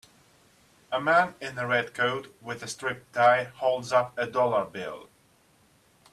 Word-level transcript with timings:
A 0.91 0.99
man 0.99 1.35
in 1.39 1.59
a 1.59 1.67
red 1.67 1.93
coat 1.93 2.33
with 2.41 2.63
a 2.63 2.67
striped 2.67 3.13
tie 3.13 3.43
holds 3.43 3.91
up 3.91 4.17
a 4.17 4.25
dollar 4.25 4.65
bill. 4.65 5.09